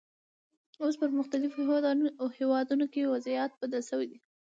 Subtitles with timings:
[0.81, 4.17] اوس په پرمختللو هېوادونو کې وضعیت بدل شوی دی.